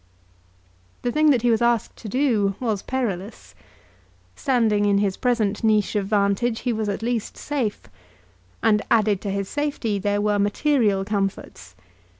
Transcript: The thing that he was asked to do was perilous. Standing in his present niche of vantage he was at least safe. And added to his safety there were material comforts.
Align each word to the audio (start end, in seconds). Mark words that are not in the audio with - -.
The 1.03 1.11
thing 1.11 1.29
that 1.29 1.43
he 1.43 1.51
was 1.51 1.61
asked 1.61 1.95
to 1.97 2.09
do 2.09 2.55
was 2.59 2.81
perilous. 2.81 3.53
Standing 4.35 4.85
in 4.85 4.97
his 4.97 5.15
present 5.15 5.63
niche 5.63 5.95
of 5.95 6.07
vantage 6.07 6.61
he 6.61 6.73
was 6.73 6.89
at 6.89 7.03
least 7.03 7.37
safe. 7.37 7.83
And 8.63 8.81
added 8.89 9.21
to 9.21 9.29
his 9.29 9.47
safety 9.47 9.99
there 9.99 10.19
were 10.19 10.39
material 10.39 11.05
comforts. 11.05 11.75